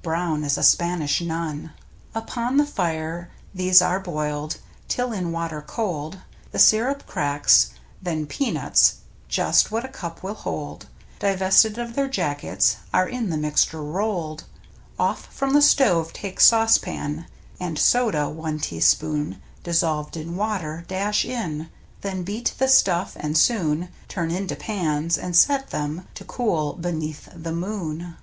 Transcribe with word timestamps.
Brown 0.00 0.42
as 0.42 0.56
a 0.56 0.62
Spanish 0.62 1.20
nun. 1.20 1.70
Upon 2.14 2.56
the 2.56 2.64
fire 2.64 3.30
these 3.54 3.82
are 3.82 4.00
Boiled, 4.00 4.56
till 4.86 5.12
in 5.12 5.32
water 5.32 5.60
cold 5.60 6.20
The 6.50 6.58
sirup 6.58 7.06
cracks, 7.06 7.72
then 8.00 8.24
peanuts 8.24 9.00
(Just 9.28 9.70
what 9.70 9.84
a 9.84 9.88
cup 9.88 10.22
will 10.22 10.32
hold). 10.32 10.86
Divested 11.18 11.76
of 11.76 11.94
their 11.94 12.08
jackets, 12.08 12.78
Are 12.94 13.06
in 13.06 13.28
the 13.28 13.36
mixture 13.36 13.82
rolled. 13.82 14.44
Off 14.98 15.26
from 15.26 15.52
the 15.52 15.60
stove 15.60 16.14
take 16.14 16.40
saucepan 16.40 17.26
And 17.60 17.78
soda— 17.78 18.30
one 18.30 18.60
teaspoon 18.60 19.42
Dissolved 19.62 20.16
in 20.16 20.36
water— 20.36 20.86
dash 20.88 21.26
in, 21.26 21.68
Then 22.00 22.22
beat 22.22 22.54
the 22.56 22.68
stuff 22.68 23.14
and 23.20 23.36
soon 23.36 23.90
Turn 24.06 24.30
into 24.30 24.56
pans, 24.56 25.18
and 25.18 25.36
set 25.36 25.68
them 25.68 26.06
^. 26.12 26.14
To 26.14 26.24
cool 26.24 26.72
beneath 26.74 27.28
the 27.36 27.52
moon. 27.52 28.16